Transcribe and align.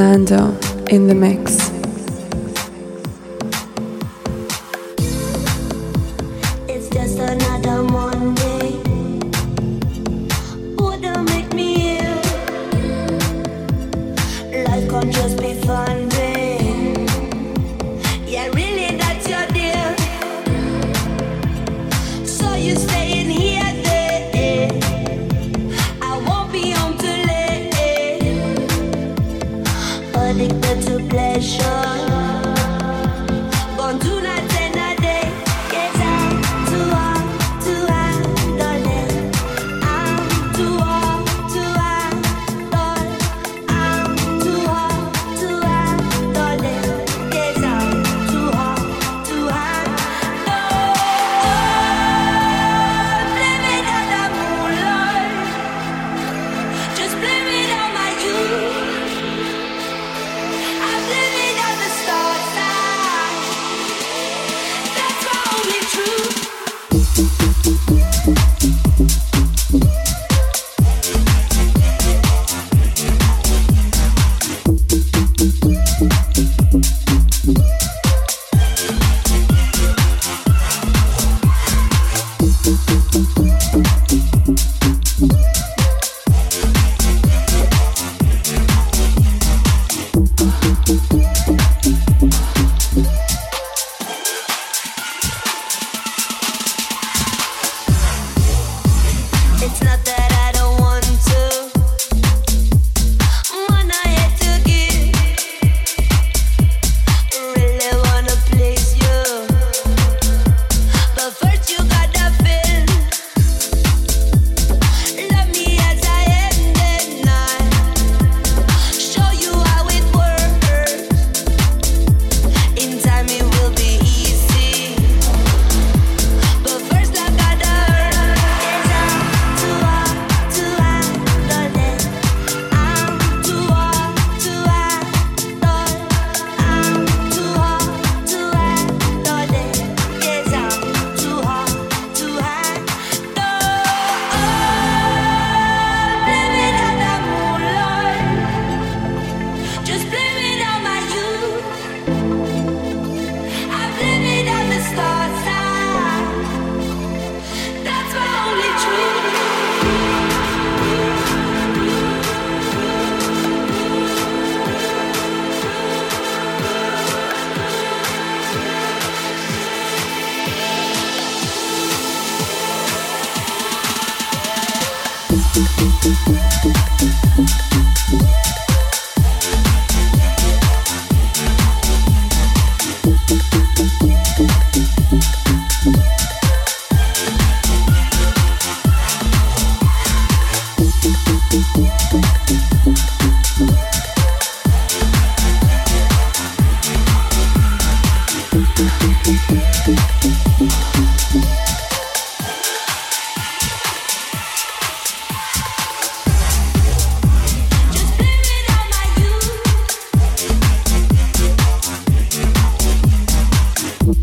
Lando 0.00 0.56
in 0.86 1.08
the 1.08 1.14
mix. 1.14 1.79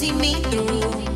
see 0.00 0.12
me 0.12 0.32
through. 0.44 1.09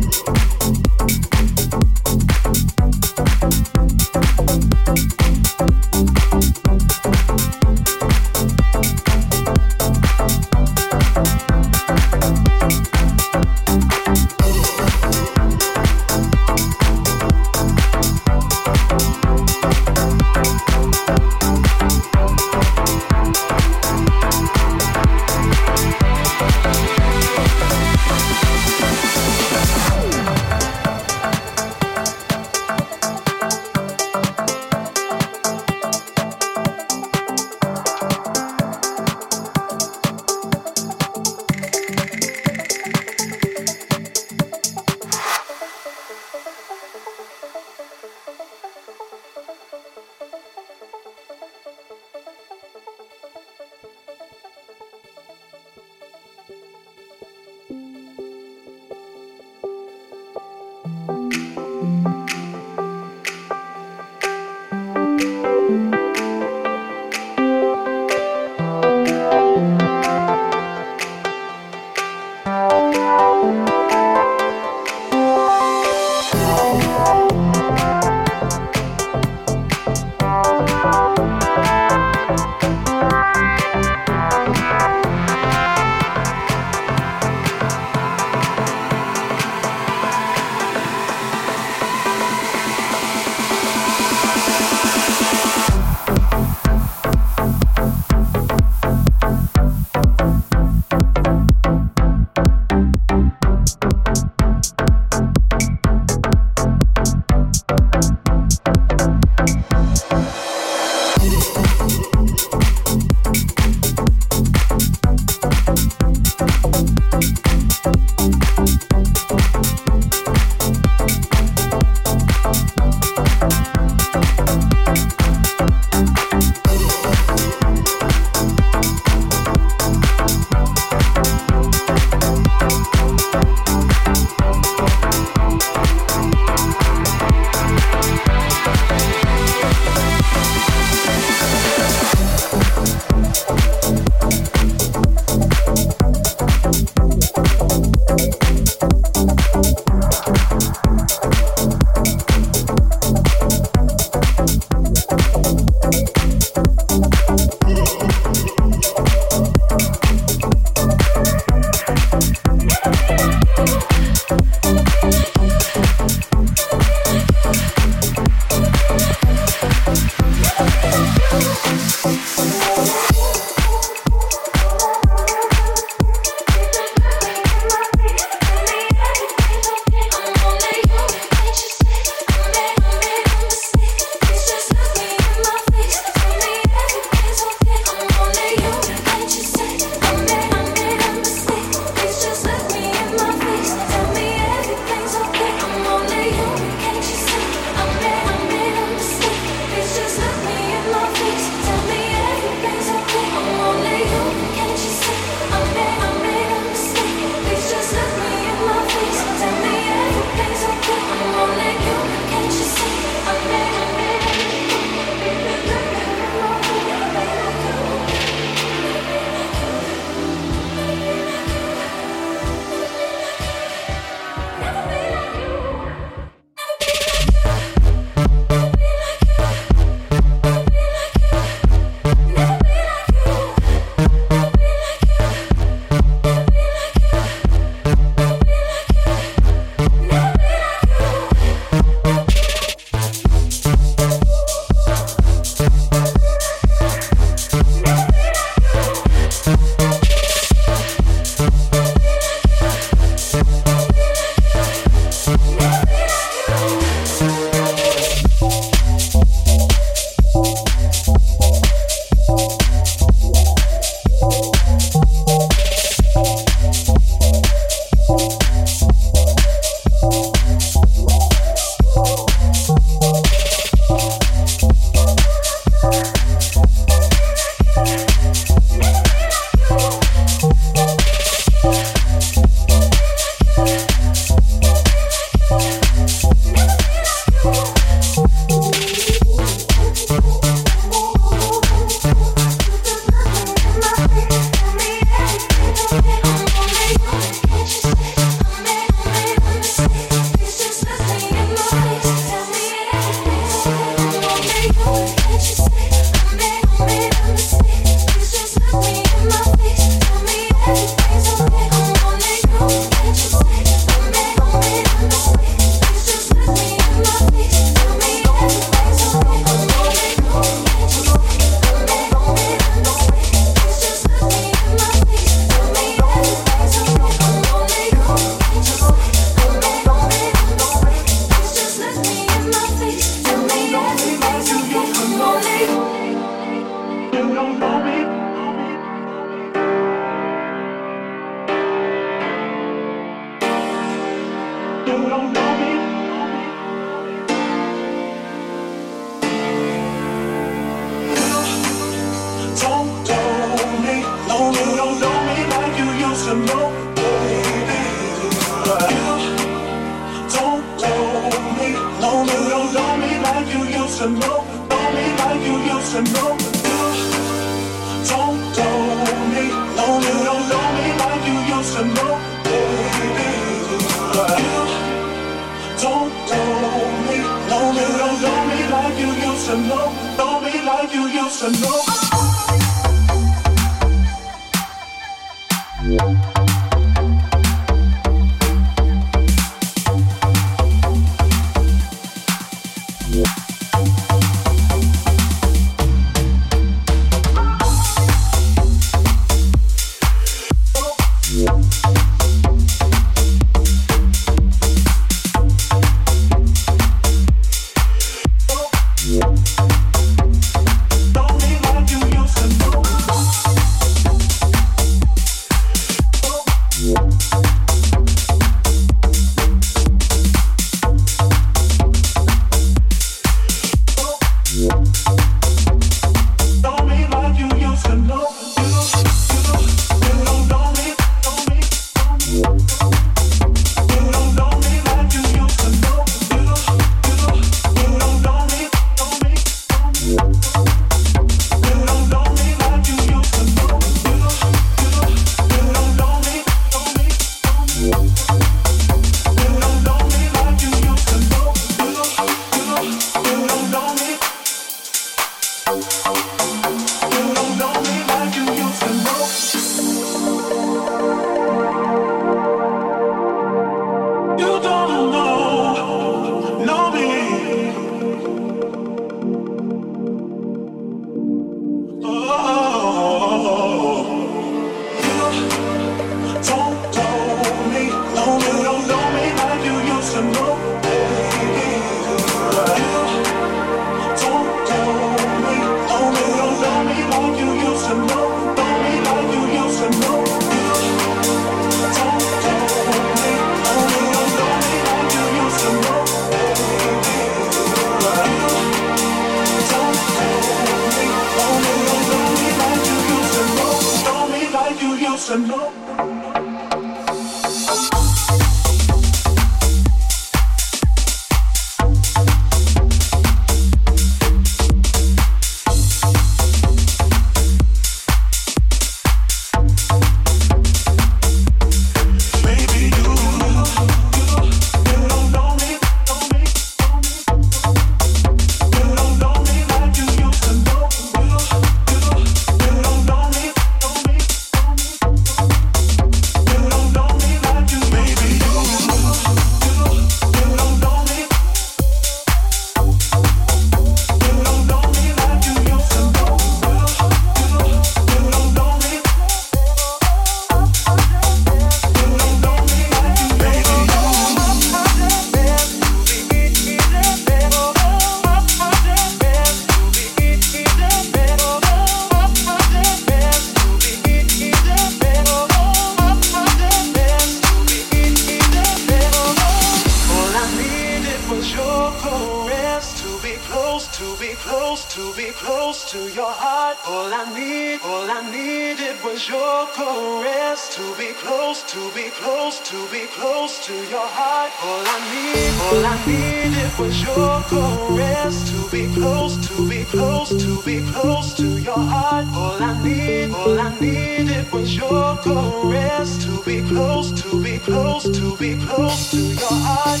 caress, 587.52 588.50
to 588.50 588.70
be 588.70 588.92
close, 588.94 589.36
to 589.48 589.68
be 589.68 589.84
close, 589.84 590.30
to 590.30 590.62
be 590.62 590.80
close 590.92 591.34
to 591.34 591.46
your 591.60 591.78
heart. 591.78 592.26
All 592.34 592.62
I 592.62 592.82
need, 592.82 593.30
all 593.32 593.58
I 593.58 593.78
needed 593.78 594.50
was 594.52 594.74
your 594.74 595.16
caress, 595.18 596.24
to 596.24 596.42
be 596.44 596.62
close, 596.68 597.12
to 597.22 597.42
be 597.42 597.58
close, 597.58 598.04
to 598.04 598.36
be 598.36 598.56
close 598.64 599.10
to 599.10 599.18
your 599.18 599.56
heart. 599.68 600.00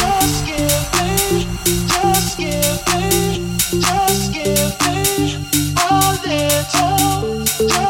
Just 0.00 0.46
give 0.46 0.84
me, 0.96 1.46
just 1.94 2.38
give 2.38 2.78
me, 2.90 3.56
just 3.86 4.32
give 4.32 4.74
me 4.84 4.98
a 5.76 6.18
little. 6.26 7.87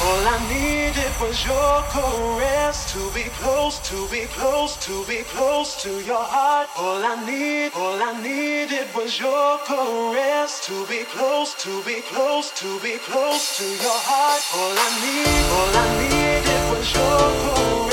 All 0.00 0.26
I 0.26 0.38
needed 0.48 1.12
was 1.20 1.44
your 1.44 1.82
caress 1.90 2.92
to 2.92 3.10
be 3.12 3.24
close, 3.40 3.80
to 3.90 4.08
be 4.08 4.26
close, 4.26 4.76
to 4.86 5.04
be 5.06 5.22
close 5.34 5.82
to 5.82 5.90
your 6.04 6.22
heart. 6.22 6.68
All 6.78 7.02
I 7.04 7.16
need, 7.26 7.72
all 7.74 8.00
I 8.00 8.14
needed 8.22 8.86
was 8.94 9.18
your 9.18 9.58
caress 9.66 10.64
to 10.66 10.86
be 10.86 11.02
close, 11.04 11.54
to 11.64 11.82
be 11.82 12.00
close, 12.02 12.52
to 12.60 12.78
be 12.80 12.96
close 12.98 13.58
to 13.58 13.64
your 13.64 14.00
heart. 14.10 14.42
All 14.54 14.74
I 14.86 14.90
need, 15.02 15.44
all 15.56 15.72
I 15.82 15.88
needed 16.02 16.62
was 16.70 16.94
your 16.94 17.18
caress. 17.42 17.87